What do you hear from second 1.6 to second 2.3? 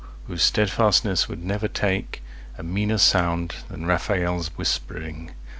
takeA